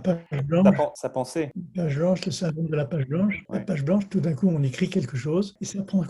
[0.95, 1.51] sa, pensée.
[1.75, 3.43] La page blanche, le syndrome de la page blanche.
[3.51, 6.05] La page blanche, tout d'un coup, on écrit quelque chose et ça prend.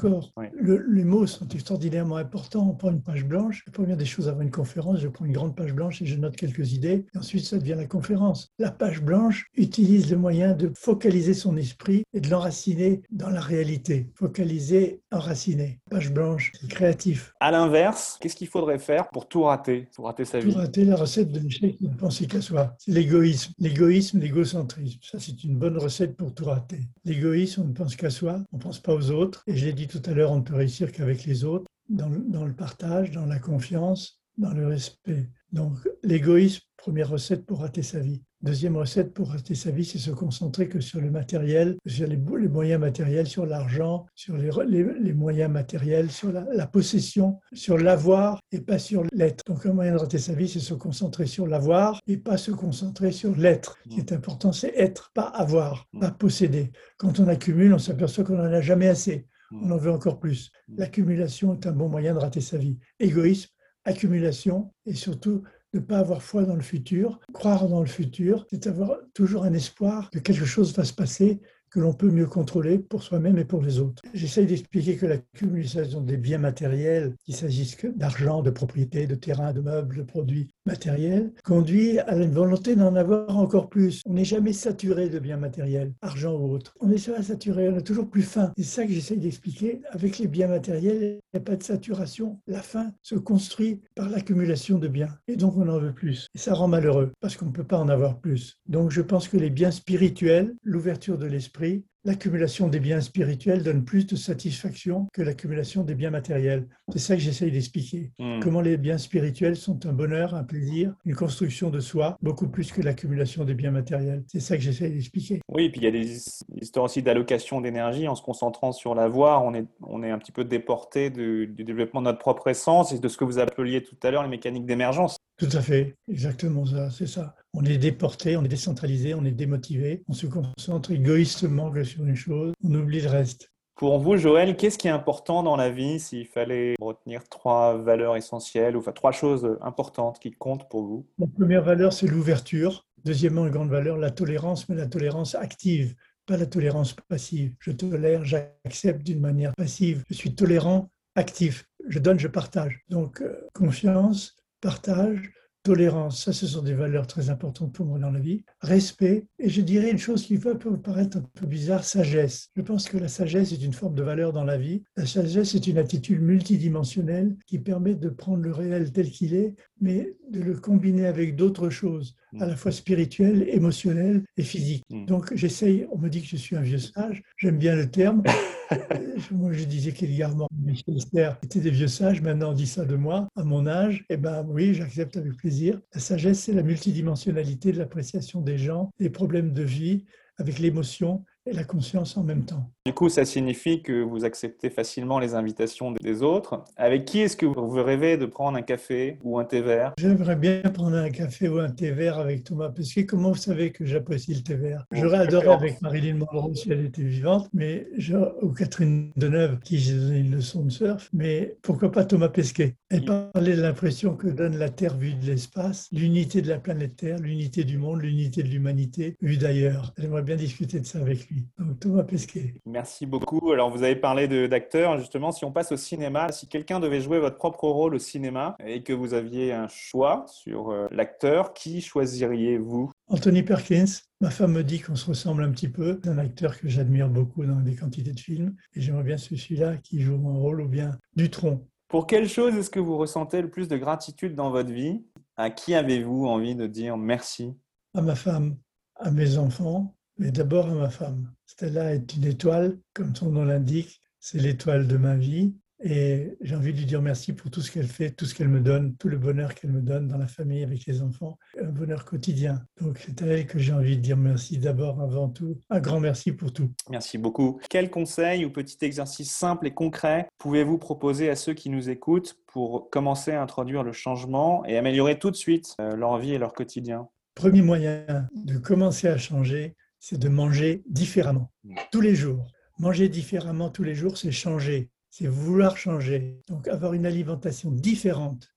[0.53, 2.67] Le, les mots sont extraordinairement importants.
[2.69, 3.63] On prend une page blanche.
[3.65, 6.15] La première des choses avant une conférence, je prends une grande page blanche et je
[6.15, 7.05] note quelques idées.
[7.13, 8.51] Et ensuite, ça devient la conférence.
[8.59, 13.41] La page blanche utilise le moyen de focaliser son esprit et de l'enraciner dans la
[13.41, 14.11] réalité.
[14.15, 15.54] Focaliser, enraciner
[15.89, 17.33] Page blanche, c'est créatif.
[17.39, 20.51] À l'inverse, qu'est-ce qu'il faudrait faire pour tout rater, pour rater sa vie?
[20.51, 22.75] Pour rater la recette de l'échec, ne penser qu'à soi.
[22.79, 23.53] C'est l'égoïsme.
[23.59, 24.99] L'égoïsme, l'égocentrisme.
[25.01, 26.81] Ça, c'est une bonne recette pour tout rater.
[27.03, 29.43] L'égoïsme, on ne pense qu'à soi, on ne pense pas aux autres.
[29.47, 32.09] Et je l'ai dit tout à l'heure, on ne peut réussir qu'avec les autres, dans
[32.09, 35.29] le, dans le partage, dans la confiance, dans le respect.
[35.51, 38.21] Donc, l'égoïsme, première recette pour rater sa vie.
[38.45, 42.15] Deuxième recette pour rester sa vie, c'est se concentrer que sur le matériel, sur les,
[42.15, 48.77] moyens matériels, sur l'argent, sur les, moyens matériels, sur la, possession, sur l'avoir et pas
[48.77, 49.43] sur l'être.
[49.47, 52.51] Donc un moyen de rater sa vie, c'est se concentrer sur l'avoir et pas se
[52.51, 53.79] concentrer sur l'être.
[53.85, 56.71] Ce qui est important, c'est être, pas avoir, pas posséder.
[56.97, 59.25] Quand on accumule, on s'aperçoit qu'on n'en a jamais assez.
[59.51, 60.51] On en veut encore plus.
[60.67, 62.77] L'accumulation est un bon moyen de rater sa vie.
[62.99, 63.49] Égoïsme,
[63.85, 65.43] accumulation et surtout
[65.75, 67.19] ne pas avoir foi dans le futur.
[67.33, 71.39] Croire dans le futur, c'est avoir toujours un espoir que quelque chose va se passer
[71.69, 74.01] que l'on peut mieux contrôler pour soi-même et pour les autres.
[74.13, 79.59] J'essaye d'expliquer que l'accumulation des biens matériels, qu'il s'agisse d'argent, de propriété, de terrain, de
[79.59, 84.01] meubles, de produits, matériels conduit à une volonté d'en avoir encore plus.
[84.05, 86.73] On n'est jamais saturé de biens matériels, argent ou autre.
[86.79, 88.51] On est jamais saturé, on a toujours plus faim.
[88.57, 89.81] C'est ça que j'essaye d'expliquer.
[89.91, 92.39] Avec les biens matériels, il n'y a pas de saturation.
[92.47, 95.17] La faim se construit par l'accumulation de biens.
[95.27, 96.27] Et donc on en veut plus.
[96.35, 98.57] Et ça rend malheureux parce qu'on ne peut pas en avoir plus.
[98.67, 103.83] Donc je pense que les biens spirituels, l'ouverture de l'esprit, l'accumulation des biens spirituels donne
[103.83, 106.67] plus de satisfaction que l'accumulation des biens matériels.
[106.93, 108.11] C'est ça que j'essaye d'expliquer.
[108.19, 108.39] Hmm.
[108.41, 112.71] Comment les biens spirituels sont un bonheur, un plaisir, une construction de soi, beaucoup plus
[112.71, 114.23] que l'accumulation des biens matériels.
[114.27, 115.41] C'est ça que j'essaye d'expliquer.
[115.49, 116.21] Oui, puis il y a des
[116.61, 118.07] histoires aussi d'allocation d'énergie.
[118.07, 121.47] En se concentrant sur la voie, on est, on est un petit peu déporté du,
[121.47, 124.23] du développement de notre propre essence et de ce que vous appeliez tout à l'heure
[124.23, 125.17] les mécaniques d'émergence.
[125.37, 127.35] Tout à fait, exactement ça, c'est ça.
[127.57, 132.05] On est déporté, on est décentralisé, on est démotivé, on se concentre égoïstement que sur
[132.05, 133.49] une chose, on oublie le reste.
[133.75, 138.17] Pour vous, Joël, qu'est-ce qui est important dans la vie s'il fallait retenir trois valeurs
[138.17, 141.07] essentielles, ou enfin trois choses importantes qui comptent pour vous?
[141.17, 142.85] La première valeur, c'est l'ouverture.
[143.05, 147.53] Deuxièmement, une grande valeur, la tolérance, mais la tolérance active, pas la tolérance passive.
[147.59, 150.03] Je tolère, j'accepte d'une manière passive.
[150.09, 151.69] Je suis tolérant, actif.
[151.87, 152.81] Je donne, je partage.
[152.89, 155.31] Donc, euh, confiance, partage,
[155.65, 159.49] tolérance, ça ce sont des valeurs très importantes pour moi dans la vie, respect, et
[159.49, 162.49] je dirais une chose qui peut paraître un peu bizarre, sagesse.
[162.55, 164.83] Je pense que la sagesse est une forme de valeur dans la vie.
[164.95, 169.55] La sagesse est une attitude multidimensionnelle qui permet de prendre le réel tel qu'il est,
[169.81, 174.83] mais de le combiner avec d'autres choses, à la fois spirituelles, émotionnelles et physiques.
[174.91, 175.05] Mm.
[175.05, 178.21] Donc j'essaye, on me dit que je suis un vieux sage, j'aime bien le terme.
[179.31, 180.97] moi je disais qu'Edgar Michel
[181.43, 184.45] était des vieux sages, maintenant on dit ça de moi, à mon âge, eh ben
[184.47, 185.79] oui, j'accepte avec plaisir.
[185.93, 190.05] La sagesse, c'est la multidimensionnalité de l'appréciation des gens, des problèmes de vie,
[190.37, 192.71] avec l'émotion et la conscience en même temps.
[192.87, 196.63] Du coup, ça signifie que vous acceptez facilement les invitations des autres.
[196.77, 199.93] Avec qui est-ce que vous rêvez de prendre un café ou un thé vert?
[199.97, 203.07] J'aimerais bien prendre un café ou un thé vert avec Thomas Pesquet.
[203.07, 206.85] Comment vous savez que j'apprécie le thé vert J'aurais adoré avec Marilyn Monroe si elle
[206.85, 211.57] était vivante, mais je, ou Catherine Deneuve qui j'ai donné une leçon de surf, mais
[211.63, 212.75] pourquoi pas Thomas Pesquet?
[212.91, 216.97] Elle parlait de l'impression que donne la Terre vue de l'espace, l'unité de la planète
[216.97, 219.91] Terre, l'unité du monde, l'unité de l'humanité vue d'ailleurs.
[219.97, 221.47] J'aimerais bien discuter de ça avec lui.
[221.57, 222.53] Donc Thomas Pesquet.
[222.75, 223.53] Merci beaucoup.
[223.53, 224.97] Alors, vous avez parlé d'acteurs.
[224.97, 228.57] Justement, si on passe au cinéma, si quelqu'un devait jouer votre propre rôle au cinéma
[228.65, 232.91] et que vous aviez un choix sur euh, l'acteur, qui choisiriez-vous?
[233.07, 233.85] Anthony Perkins.
[234.19, 236.01] Ma femme me dit qu'on se ressemble un petit peu.
[236.03, 238.53] C'est un acteur que j'admire beaucoup dans des quantités de films.
[238.73, 241.65] Et j'aimerais bien celui-là qui joue mon rôle ou bien Dutron.
[241.87, 245.01] Pour quelle chose est-ce que vous ressentez le plus de gratitude dans votre vie?
[245.37, 247.53] À qui avez-vous envie de dire merci?
[247.93, 248.57] À ma femme,
[248.95, 251.31] à mes enfants, mais d'abord à ma femme.
[251.45, 255.53] Stella est une étoile, comme son nom l'indique, c'est l'étoile de ma vie.
[255.83, 258.47] Et j'ai envie de lui dire merci pour tout ce qu'elle fait, tout ce qu'elle
[258.47, 261.69] me donne, tout le bonheur qu'elle me donne dans la famille, avec les enfants, un
[261.69, 262.65] bonheur quotidien.
[262.81, 265.59] Donc c'est à elle que j'ai envie de dire merci d'abord, avant tout.
[265.69, 266.71] Un grand merci pour tout.
[266.89, 267.59] Merci beaucoup.
[267.69, 272.37] Quel conseil ou petit exercice simple et concret pouvez-vous proposer à ceux qui nous écoutent
[272.47, 276.37] pour commencer à introduire le changement et améliorer tout de suite euh, leur vie et
[276.37, 277.09] leur quotidien?
[277.35, 279.75] Premier moyen de commencer à changer,
[280.07, 281.51] c'est de manger différemment,
[281.91, 282.45] tous les jours.
[282.77, 286.43] Manger différemment tous les jours, c'est changer, c'est vouloir changer.
[286.47, 288.47] Donc avoir une alimentation différente,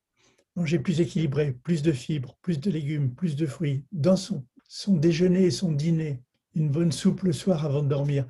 [0.57, 4.99] manger plus équilibré, plus de fibres, plus de légumes, plus de fruits, dans son, son
[4.99, 6.23] déjeuner et son dîner,
[6.55, 8.27] une bonne soupe le soir avant de dormir.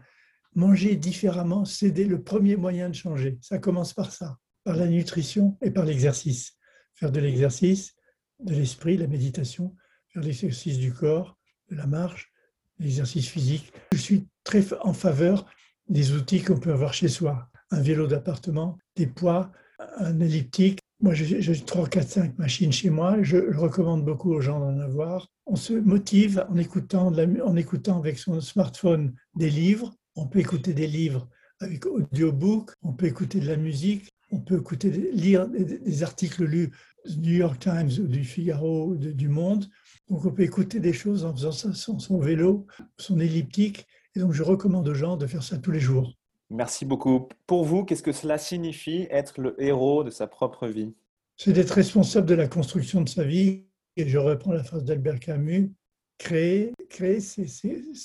[0.55, 3.37] Manger différemment, c'est le premier moyen de changer.
[3.41, 6.57] Ça commence par ça, par la nutrition et par l'exercice.
[6.95, 7.97] Faire de l'exercice,
[8.39, 9.75] de l'esprit, la méditation,
[10.07, 11.37] faire l'exercice du corps,
[11.69, 12.33] de la marche,
[12.79, 13.73] l'exercice physique.
[13.93, 15.47] Je suis très en faveur
[15.89, 17.49] des outils qu'on peut avoir chez soi.
[17.71, 19.51] Un vélo d'appartement, des poids,
[19.99, 20.81] un elliptique.
[21.01, 23.23] Moi, j'ai 3, 4, 5 machines chez moi.
[23.23, 25.29] Je, recommande beaucoup aux gens d'en avoir.
[25.47, 29.95] On se motive en écoutant, en écoutant avec son smartphone des livres.
[30.17, 31.29] On peut écouter des livres
[31.61, 32.73] avec audiobook.
[32.83, 34.09] On peut écouter de la musique.
[34.31, 36.71] On peut écouter, lire des, articles lus
[37.17, 39.67] New York Times, du Figaro, de, du Monde.
[40.09, 42.67] Donc on peut écouter des choses en faisant ça sur son vélo,
[42.99, 43.87] son elliptique.
[44.15, 46.13] Et donc je recommande aux gens de faire ça tous les jours.
[46.51, 47.29] Merci beaucoup.
[47.47, 50.95] Pour vous, qu'est-ce que cela signifie être le héros de sa propre vie?
[51.37, 53.65] C'est d'être responsable de la construction de sa vie.
[53.97, 55.73] Et je reprends la phrase d'Albert Camus.
[56.17, 57.47] Créer, créer c'est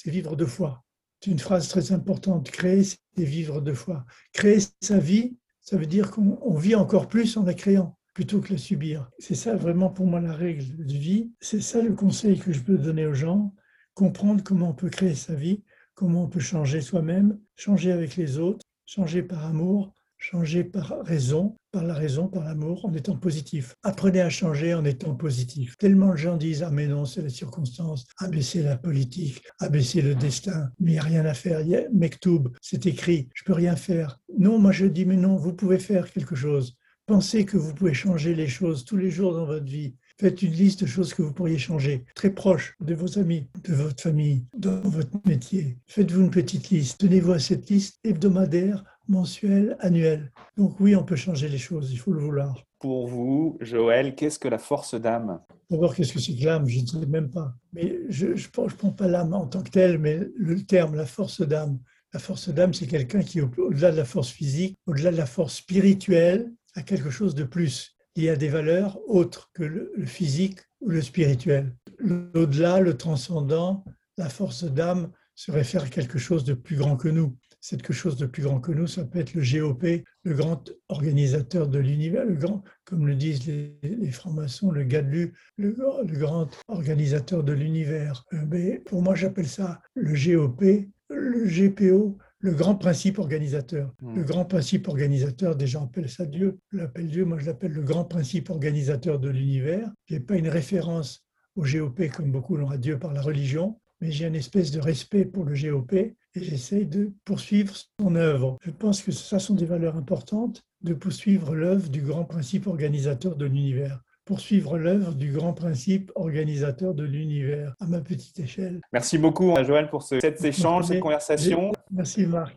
[0.05, 0.83] vivre de foi.
[1.21, 2.51] C'est une phrase très importante.
[2.51, 4.05] Créer, c'est vivre de foi.
[4.33, 8.53] Créer sa vie, ça veut dire qu'on vit encore plus en la créant plutôt que
[8.53, 9.09] la subir.
[9.19, 11.31] C'est ça vraiment pour moi la règle de vie.
[11.39, 13.53] C'est ça le conseil que je peux donner aux gens,
[13.93, 15.63] comprendre comment on peut créer sa vie,
[15.95, 21.57] comment on peut changer soi-même, changer avec les autres, changer par amour, changer par raison,
[21.71, 23.75] par la raison, par l'amour, en étant positif.
[23.83, 25.75] Apprenez à changer en étant positif.
[25.77, 30.15] Tellement de gens disent Ah, mais non, c'est la circonstance, abaisser la politique, abaisser le
[30.15, 31.59] destin, mais il n'y a rien à faire.
[31.61, 34.19] Il Mektoub, c'est écrit, je peux rien faire.
[34.37, 36.77] Non, moi je dis Mais non, vous pouvez faire quelque chose.
[37.05, 39.93] Pensez que vous pouvez changer les choses tous les jours dans votre vie.
[40.17, 43.73] Faites une liste de choses que vous pourriez changer, très proche de vos amis, de
[43.73, 45.77] votre famille, dans votre métier.
[45.87, 47.01] Faites-vous une petite liste.
[47.01, 50.31] Tenez-vous à cette liste hebdomadaire mensuel, annuel.
[50.55, 52.63] Donc oui, on peut changer les choses, il faut le vouloir.
[52.79, 55.41] Pour vous, Joël, qu'est-ce que la force d'âme?
[55.69, 56.69] D'abord, qu'est-ce que c'est que l'âme?
[56.69, 57.53] Je ne sais même pas.
[57.73, 61.41] Mais je ne prends pas l'âme en tant que telle, mais le terme, la force
[61.41, 61.79] d'âme.
[62.13, 65.55] La force d'âme, c'est quelqu'un qui, au-delà de la force physique, au-delà de la force
[65.55, 67.95] spirituelle, a quelque chose de plus.
[68.15, 71.75] Il y a des valeurs autres que le physique ou le spirituel.
[71.97, 73.83] L'au-delà, le transcendant,
[74.17, 77.93] la force d'âme se réfère à quelque chose de plus grand que nous c'est quelque
[77.93, 81.79] chose de plus grand que nous, ça peut être le GOP, le grand organisateur de
[81.79, 85.69] l'univers, le grand, comme le disent les, francs-maçons, le GADLU, le,
[86.05, 88.25] le grand organisateur de l'univers.
[88.33, 93.93] Euh, mais pour moi, j'appelle ça le GOP, le GPO, le grand principe organisateur.
[94.01, 94.15] Hmm.
[94.15, 97.81] Le grand principe organisateur, des gens appellent ça Dieu, l'appelle Dieu, moi je l'appelle le
[97.81, 99.89] grand principe organisateur de l'univers.
[100.05, 101.25] Je n'ai pas une référence
[101.55, 104.81] au GOP comme beaucoup l'ont à Dieu par la religion, mais j'ai une espèce de
[104.81, 108.57] respect pour le GOP et j'essaie de poursuivre son œuvre.
[108.61, 113.37] Je pense que ça sont des valeurs importantes de poursuivre l'œuvre du grand principe organisateur
[113.37, 118.79] de l'univers poursuivre l'œuvre du grand principe organisateur de l'univers à ma petite échelle.
[118.93, 121.71] Merci beaucoup, Joël, pour cet échange, cette conversation.
[121.91, 122.55] Merci, Marc.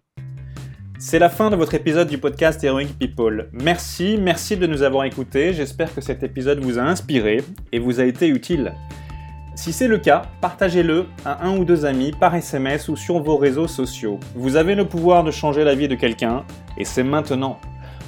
[0.99, 3.51] C'est la fin de votre épisode du podcast Heroic People.
[3.53, 5.53] Merci, merci de nous avoir écoutés.
[5.53, 8.73] J'espère que cet épisode vous a inspiré et vous a été utile.
[9.57, 13.37] Si c'est le cas, partagez-le à un ou deux amis par SMS ou sur vos
[13.37, 14.21] réseaux sociaux.
[14.35, 16.45] Vous avez le pouvoir de changer la vie de quelqu'un,
[16.79, 17.59] et c'est maintenant.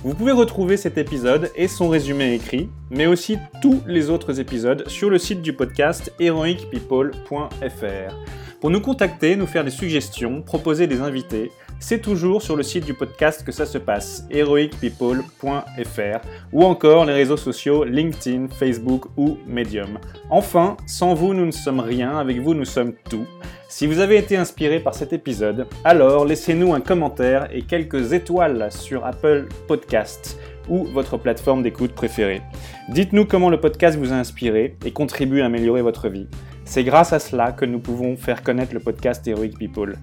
[0.05, 4.89] Vous pouvez retrouver cet épisode et son résumé écrit, mais aussi tous les autres épisodes
[4.89, 8.15] sur le site du podcast heroicpeople.fr.
[8.61, 12.85] Pour nous contacter, nous faire des suggestions, proposer des invités, c'est toujours sur le site
[12.85, 19.37] du podcast que ça se passe, heroicpeople.fr, ou encore les réseaux sociaux LinkedIn, Facebook ou
[19.47, 19.99] Medium.
[20.31, 23.27] Enfin, sans vous, nous ne sommes rien, avec vous, nous sommes tout.
[23.71, 28.73] Si vous avez été inspiré par cet épisode, alors laissez-nous un commentaire et quelques étoiles
[28.73, 32.41] sur Apple Podcasts ou votre plateforme d'écoute préférée.
[32.89, 36.29] Dites-nous comment le podcast vous a inspiré et contribue à améliorer votre vie.
[36.65, 39.99] C'est grâce à cela que nous pouvons faire connaître le podcast Heroic People.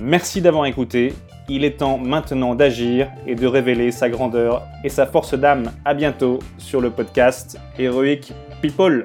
[0.00, 1.14] Merci d'avoir écouté.
[1.48, 5.70] Il est temps maintenant d'agir et de révéler sa grandeur et sa force d'âme.
[5.84, 9.04] À bientôt sur le podcast Heroic People.